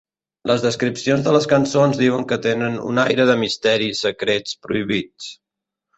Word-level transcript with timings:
Les 0.51 0.61
descripcions 0.61 1.27
de 1.27 1.33
les 1.35 1.45
cançons 1.51 2.01
diuen 2.01 2.25
que 2.31 2.39
tenen 2.47 2.79
"un 2.93 3.03
aire 3.05 3.29
de 3.33 3.39
misteri 3.45 3.93
i 3.93 3.99
secrets 4.03 4.61
prohibits". 4.65 5.29